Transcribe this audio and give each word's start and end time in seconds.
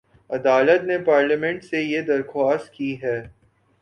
عدالت 0.29 0.83
نے 0.83 0.97
پارلیمنٹ 0.97 1.63
سے 1.63 1.81
یہ 1.81 2.01
درخواست 2.01 2.73
کی 2.73 2.95
ہے 3.03 3.19